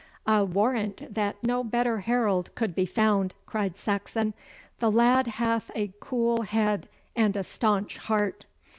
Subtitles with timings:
[0.25, 4.33] 'I'll warrant that no better herald could be found,' cried Saxon.
[4.79, 8.45] 'The lad hath a cool head and a staunch heart.